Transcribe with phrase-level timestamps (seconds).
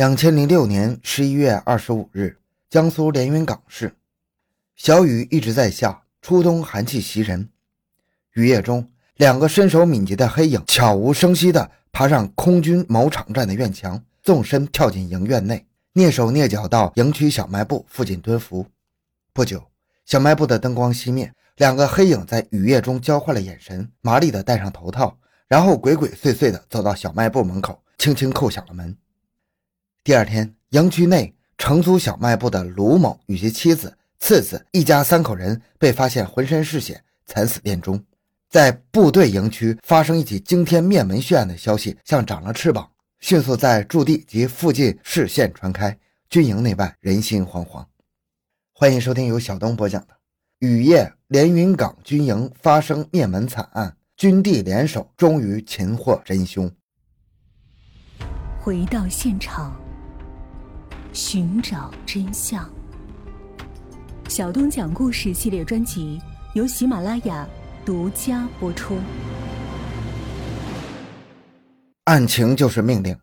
[0.00, 2.38] 两千零六年十一月二十五日，
[2.70, 3.94] 江苏连云港市，
[4.74, 7.50] 小雨一直在下，初冬寒气袭人。
[8.32, 18.64] 雨夜中，两个身手敏捷的黑影悄无声息地爬上空军某场站的院墙，纵身跳进营院内，蹑手蹑脚到营区小卖部附近蹲伏。
[19.34, 19.62] 不久，
[20.06, 28.96] 小卖部的灯光熄灭，两个黑影在雨夜中交换了眼神，麻利地戴上头套，然后鬼鬼祟祟地走到小卖部门口，轻轻叩响了门。
[30.02, 38.02] 第二天，营区内承租小卖部的卢某与其妻子、次子一家三口人被发现浑身是血，惨死店中。
[38.48, 45.96] 在部队营区发生一起惊天灭门血案的消息像长了翅膀，迅速在驻地及附近市县传开，
[46.30, 47.84] 军营内外人心惶惶。
[48.72, 50.14] 欢迎收听由小东播讲的
[50.60, 56.66] 《雨夜连云港军营发生灭门惨案，军地联手终于擒获真凶》。
[58.58, 59.78] 回到现场。
[61.12, 62.68] 寻找真相。
[64.28, 66.20] 小东讲故事系列专辑
[66.54, 67.48] 由喜马拉雅
[67.84, 68.96] 独家播出。
[72.04, 73.16] 案情就是命令。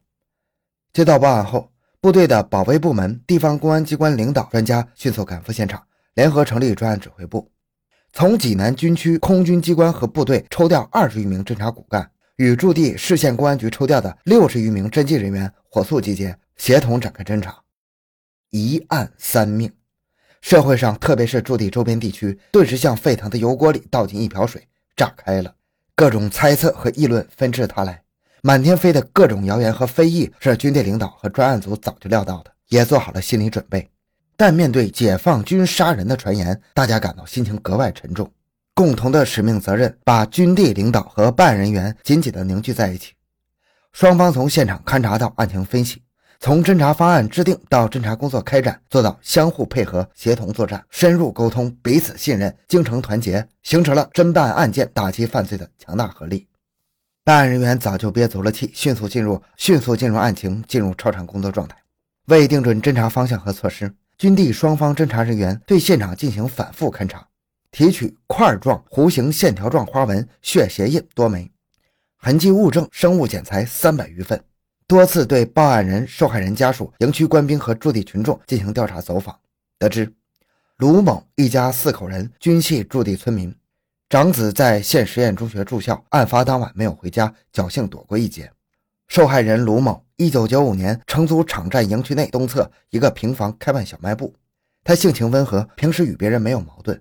[0.91, 1.71] 接到报案后，
[2.01, 5.81] 部队的保卫部门、地方公安机关领导、专家迅速赶赴现场，
[6.15, 7.49] 联合成立专案指挥部，
[8.11, 17.55] 从济南军区空军机关和部队抽调二十余名侦察骨干，与驻地市县公安局抽调的六十余名侦缉人员火速集结，协同展开侦查。
[18.49, 19.71] 一案三命，
[20.41, 25.53] 社会上特别是驻地周边地区，顿时像沸腾的油锅里倒进一瓢水，炸开了。
[25.95, 28.01] 各种猜测和议论纷至沓来，
[28.41, 33.89] 满天飞的各种谣言和非议，是军队领导和专案组早就料到的，也做好了心理准备。
[34.37, 38.31] 但面对解放军杀人的传言，大家感到心情格外沉重。
[38.75, 43.13] 共同的使命责任把军地领导和办案人员紧紧地凝聚在一起。
[43.91, 46.03] 双方从现场勘查到案情分析。
[46.39, 56.47] 从侦查方案制定到侦查工作开展，做到相互配合、协同作战、深入沟通、彼此信任、精诚团结，形成了侦办案件、打击犯罪的强大合力。
[57.23, 61.75] 办案人员早就憋足了气，迅速进入迅速进入案情，进入超常工作状态。
[62.27, 67.27] 为定准侦查方向和措施，军地双方侦查人员对现场进行反复勘查，
[67.71, 71.51] 提取块状、弧形、线条状花纹、血鞋印多枚，
[72.17, 74.41] 痕迹物证、生物检材三百余份。
[74.87, 79.37] 多次对报案人、受害人家属、营区官兵和驻地群众进行调查走访，
[79.77, 80.13] 得知
[80.77, 83.53] 卢某一家四口人均系驻地村民，
[84.07, 88.49] 长子在县实验中学住校，案发当晚没有回家，侥幸躲过一劫。
[89.09, 94.33] 受害人卢某，一九九五年承租场站营区内东侧一个平房开办小卖部，
[94.85, 96.97] 他性情温和，平时与别人没有矛盾，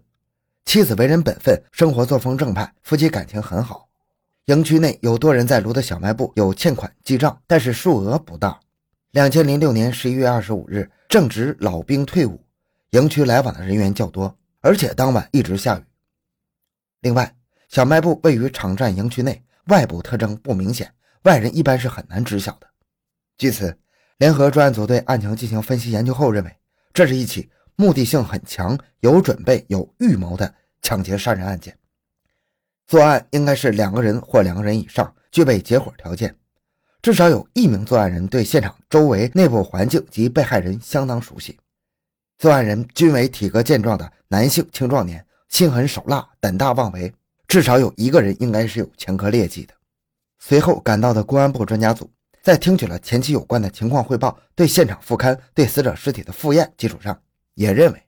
[0.64, 3.85] 妻子为人本分，生活作风正派，夫妻感情很好。
[4.46, 8.60] 营区内有多人在卢的小卖部有欠款记账，但是数额不大。
[9.10, 12.40] 两千零六年十一月二十五日，正值老兵退伍，
[12.90, 15.82] 营区来往的人员较多，而且当晚一直下雨。
[17.00, 17.34] 另外，
[17.68, 22.68] 小卖部位于场站营区内，外部特征不明显，外人一般是很难知晓的。
[23.36, 23.76] 据此，
[24.18, 26.56] 联合专案组对案情进行分析研究后认为，
[26.94, 31.76] 这是一起目的性很强、有准备、有预谋的抢劫杀人案件。
[32.86, 36.34] 作案应该是两个人或两个人以上，具备结伙条件，
[37.02, 41.58] 至少有一名作案人对现场周围内部环境及被害人相当熟悉。
[42.38, 47.12] 作案人均为体格健壮的男性青壮年，心狠手辣，胆大妄为，
[47.48, 49.74] 至少有一个人应该是有前科劣迹的。
[50.38, 52.08] 随后赶到的公安部专家组，
[52.40, 57.20] 在听取了前期有关的情况汇报、对现场复勘、对死者尸体的复验基础上，
[57.54, 58.00] 也认为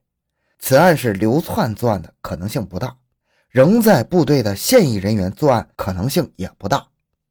[0.60, 2.96] 此案是流窜作案的可能性不大。
[3.50, 6.86] 仍在部队的现役人员作案可能性也不大，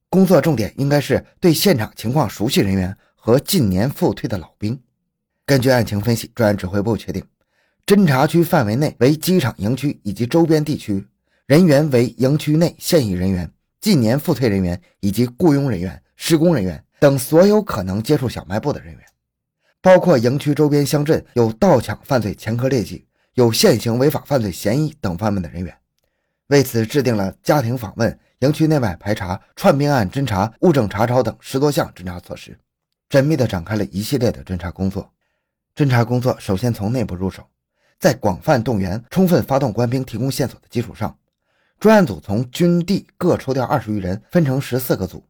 [0.10, 4.80] 工作重点应该是对现场情况熟悉人员和近年复退的老兵。
[5.46, 7.24] 根据案情分析，专案指挥部确定，
[7.86, 11.06] 侦查区范围内为机场营区以及周边地区，
[11.46, 13.50] 人员为营区内现役人员、
[13.80, 19.02] 近年复退人员以及雇佣人员、施工人员等所有可能接触小卖部的人员，
[19.84, 23.06] 包括营区周边乡镇有盗抢犯罪前科劣迹、
[23.36, 25.72] 有现行违法犯罪嫌疑等方面的人员。
[26.48, 32.58] 为此，制定了家庭访问、营区内外排查、串并案侦查、物证查抄等十多项侦查措施，
[33.10, 35.12] 缜密地展开了一系列的侦查工作。
[35.76, 37.46] 侦查工作首先从内部入手，
[38.00, 41.18] 在广泛动员、充分发动官兵提供线索的基础上，
[41.80, 45.24] 专案组从军地各抽调二十余人，分成十四个组，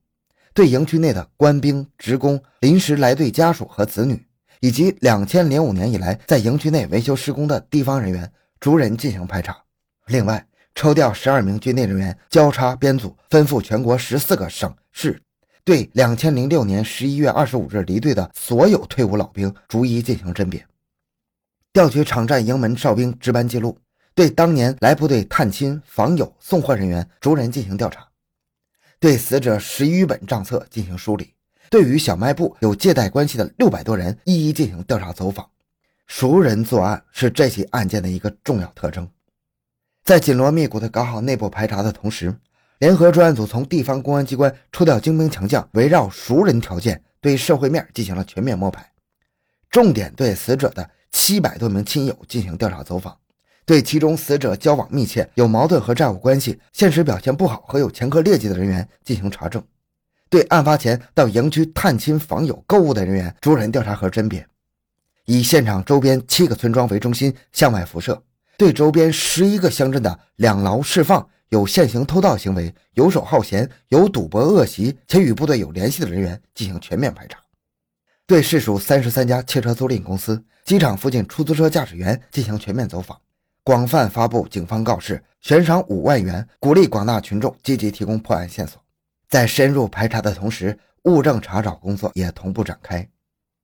[0.54, 4.26] 对营区内的官兵、职工、临时来队家属和子女，
[4.62, 9.58] 以及两千零五年以来在营区内维修施工的地方人员，逐人进行排查。
[10.06, 10.47] 另外，
[10.78, 15.20] 抽调十二名军内人员，交叉编组，分赴全国十四个省市，
[15.64, 20.64] 对两千零六年十一月二十五日离队的所有退伍老兵逐一进行甄别，
[21.74, 23.76] 调取场站营门哨兵值班记录，
[24.14, 28.08] 对当年来部队探亲访友、送货人员逐人进行调查，
[29.00, 31.34] 对死者十余本账册进行梳理，
[31.72, 35.50] 对与小卖部有借贷关系的六百多人一一进行调查走访。
[36.06, 39.10] 熟人作案是这起案件的一个重要特征。
[40.08, 42.34] 在紧锣密鼓地搞好内部排查的同时，
[42.80, 48.90] 联合专案组从地方公安机关抽调精兵强将，围绕熟人条件对社会面进行了全面摸排，
[49.70, 53.18] 重点对死者的七百多名亲友进行调查走访，
[53.66, 59.62] 对其中死者交往密切、有矛盾和债务关系、现实表现不好和有前科劣迹的人员进行查证，
[60.30, 64.48] 对案发前到营区探亲访友、购物的人员逐人调查和甄别，
[65.26, 68.24] 以现场周边七个村庄为中心向外辐射，
[68.58, 71.28] 对周边十一个乡镇的两劳释放。
[71.50, 77.40] 有现行偷盗行为、游手好闲、有赌博恶习且与部队有联系的人员进行全面排查，
[78.26, 83.18] 对市属三十三家汽车租赁公司、机场附近出租车驾驶员进行全面走访，
[83.64, 88.84] 广泛发布警方告示，悬赏五万元，鼓励广大群众积极提供破案线索。
[89.30, 93.08] 在深入排查的同时，物证查找工作也同步展开，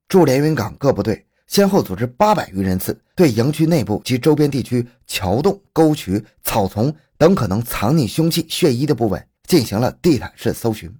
[0.07, 1.25] 驻连云港各部队。
[1.53, 10.91] 先后组织八百余人次，对营区内部及周边地区桥洞、沟渠、草丛等可能藏匿凶器、血衣的部位进行了地毯式搜寻。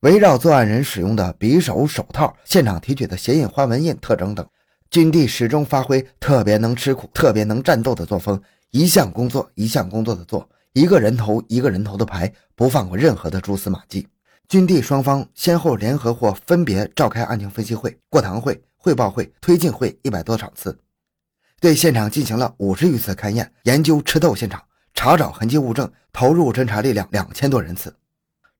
[0.00, 4.46] 围绕作案人使用的匕首、手套、现场提取的鞋印、花纹印特征等，
[4.90, 8.38] 军地始终发挥特别能吃苦、特别能战斗的作风，
[8.72, 14.06] 一项工作一项工作的做，一个人头一个人头的排，不放过任何的蛛丝马迹。
[14.48, 18.62] 军地双方先后联合或分别召开案情分析会、过堂会。
[18.78, 20.78] 汇报会、推进会一百多场次，
[21.58, 24.62] 对现场进行了五十余次勘验、研究、吃透现场、
[24.94, 27.92] 查找痕迹物证，投入侦查力量两千多人次，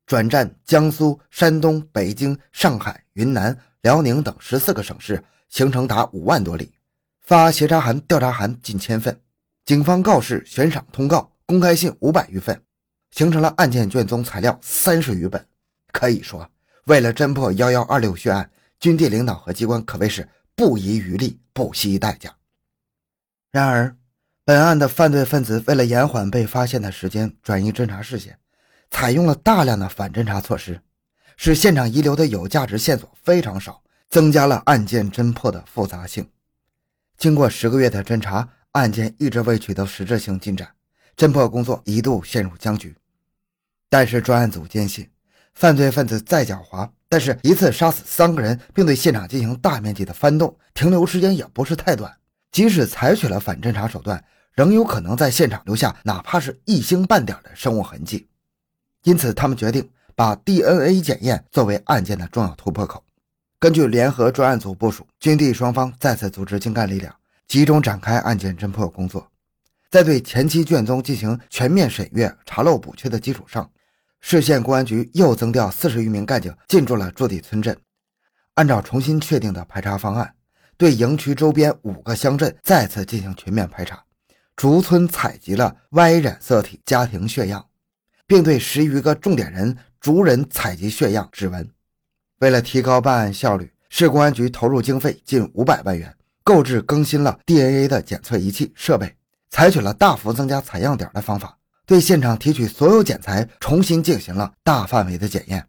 [0.04, 6.72] 转战江苏、山东、北京、上海、云南、辽宁等十四个省市，行程达五万多里，
[7.22, 9.20] 发协查函、调查函近千份，
[9.64, 12.60] 警方告示、悬赏通告、公开信五百余份，
[13.12, 15.46] 形成了案件卷宗材料三十余本。
[15.96, 16.46] 可以说，
[16.84, 18.50] 为了侦破幺幺二六血案。
[18.78, 22.36] 军地领导和机关可谓是不遗余力、不惜代价。
[23.50, 23.96] 然而，
[24.44, 28.38] 本案的犯罪分子为了延缓被发现的时间，转移侦查视线，
[28.90, 30.78] 采用了大量的反侦查措施，
[31.38, 36.28] 使现场遗留的有价值线索非常少，增加了案件侦破的复杂性。
[37.16, 40.70] 经过十个月的侦查，案件一直未取得实质性进展，
[41.16, 42.94] 侦破工作一度陷入僵局。
[43.88, 45.08] 但是，专案组坚信，
[45.56, 46.88] 犯罪分子再狡猾。
[47.08, 52.12] 但是，一次杀死三个人，并对现场进行大面积的翻动，停留时间也不是太短。
[52.50, 54.22] 即使采取了反侦查手段，
[54.52, 58.28] 仍有可能在现场留下哪怕是一星半点的生物痕迹。
[59.04, 63.04] 因此，他们决定把 DNA 检验作为案件的重要突破口。
[63.60, 67.14] 根据联合专案组部署，军地双方再次组织精干力量，
[67.46, 69.30] 集中展开案件侦破工作。
[69.90, 73.70] 在对前期卷宗进行全面审阅、查漏补缺的基础上。
[74.28, 77.78] 市县公安局又增调四十余名干警进驻了驻地村镇，
[78.54, 80.34] 按照重新确定的排查方案，
[80.76, 84.02] 对营区周边五个乡镇再次进行全面排查，
[84.56, 87.64] 逐村采集了 Y 染色体家庭血样，
[88.26, 91.70] 并对十余个重点人逐人采集血样、指纹。
[92.40, 96.12] 为了提高办案效率，市公安局投入经费近五百万元，
[96.42, 99.14] 购置更新了 DNA 的检测仪器设备，
[99.50, 101.56] 采取了大幅增加采样点的方法。
[101.86, 105.68] 对现场提取所有检材重新进行了大范围的检验，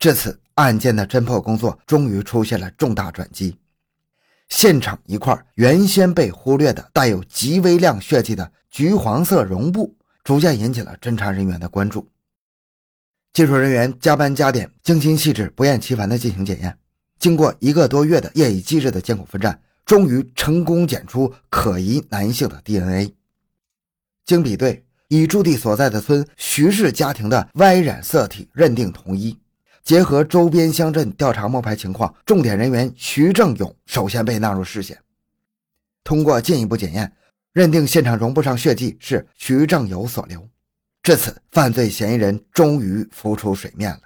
[0.00, 3.56] 至此案件的侦破工作终于出现了重大转机。
[4.48, 12.10] 现场一块原先被忽略的带有极微量血迹的橘黄色绒布，逐渐引起了侦查人员的关注。
[13.32, 16.76] 技术人员加班加点、精心细致、不厌其烦地进行检验，
[17.20, 23.14] 经过一个多月的夜以继日的艰苦奋战，终于成功检出可疑男性的 DNA。
[24.24, 24.84] 经比对。
[25.08, 29.38] 以驻地所在的村徐氏家庭的 Y 染色体认定同一，
[29.82, 34.98] 结合周边乡镇调查摸排情况，重点人员徐正勇首先被纳入视线。
[36.04, 37.10] 通过进一步检验，
[37.54, 40.46] 认定现场绒布上血迹是徐正友所留。
[41.02, 44.00] 至此，犯罪嫌疑人终于浮出水面了。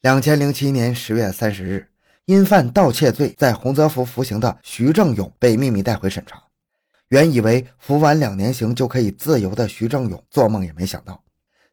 [0.00, 1.88] 两千零七年十月三十日，
[2.24, 6.49] 因犯盗窃罪在洪泽湖服刑的徐正勇被秘密带回审查。
[7.10, 11.22] 原以为服完两年刑就可以自由的徐正勇，做梦也没想到，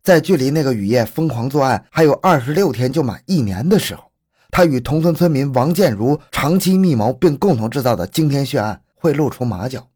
[0.01, 4.11] 在距离那个雨夜疯狂作案还有二十六天就满一年的时候，
[4.49, 9.87] 他与同村村民王建如长期密谋并共同制造的惊天血案会露出马脚。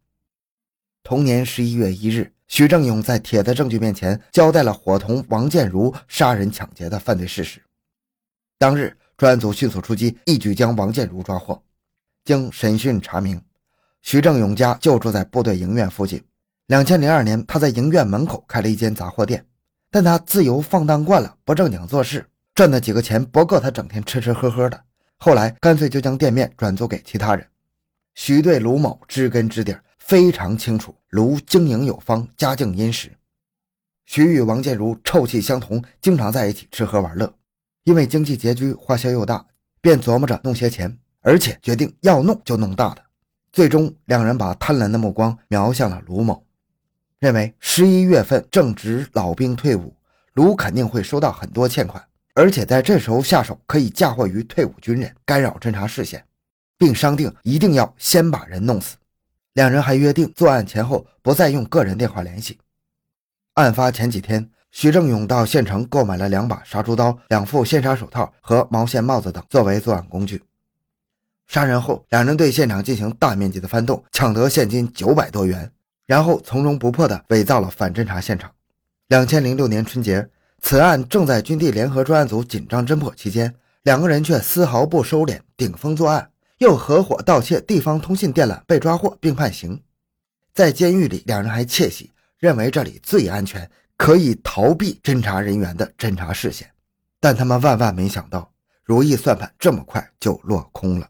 [1.02, 7.60] 同年十一月一日，徐正勇在铁的证据面前交代了伙同王建如杀人抢劫的犯罪事实，
[8.60, 11.64] 当日，专案组迅速出击，一举将王建如抓获。
[12.24, 13.42] 经审讯查明，
[14.02, 16.24] 徐正勇家就住在部队营院附近。
[16.68, 19.46] 两千零二年，他在营院门口开了一间杂货店，
[19.90, 24.82] 但他自由放荡惯了，不正经做事，赚的几个钱不够他整天吃吃喝喝的。
[25.18, 27.46] 后来干脆就将店面转租给其他人。
[28.16, 33.12] 徐对卢某知根知底，非常清楚卢经营有方，家境殷实。
[34.06, 37.32] 徐与王建如臭气相同，经常在一起吃喝玩乐。
[37.84, 39.46] 因为经济拮据，花销又大，
[39.82, 43.02] 便琢磨着弄些钱，而且决定要弄就弄大的。
[43.52, 46.42] 最终，两人把贪婪的目光瞄向了卢某，
[47.20, 49.94] 认为十一月份正值老兵退伍，
[50.34, 52.02] 卢肯定会收到很多欠款，
[52.34, 56.24] 而且在这时候下手可以嫁祸于退伍军人，干扰侦查视线，
[56.78, 58.96] 并商定一定要先把人弄死。
[59.54, 62.58] 两人还约定作案前后不再用个人电话联系。
[63.56, 70.42] 案发前几天，徐正勇到县城购买了两把杀猪刀、两副线杀手套和毛线帽子等作为作案工具。
[71.52, 75.70] 杀人后，两人对现场进行大面积的翻动，抢得现金九百多元，
[76.06, 78.50] 然后从容不迫地伪造了反侦查现场。
[79.10, 80.26] 两千零六年春节，
[80.62, 83.54] 此案正在军地联合专案组紧张侦破期间，
[83.84, 89.78] 两个人却丝毫不收敛，顶风作案，又合伙盗窃地方通信电缆，被抓获并判刑。
[90.54, 92.12] 在监狱里，两人还窃喜。
[92.40, 96.72] 认为这里最安全，可以逃避侦查人员的侦查视线，
[97.20, 98.50] 但他们万万没想到，
[98.86, 101.10] 如意算盘这么快就落空了。